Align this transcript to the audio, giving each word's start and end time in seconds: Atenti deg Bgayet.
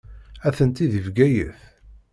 Atenti 0.47 0.85
deg 0.93 1.03
Bgayet. 1.07 1.59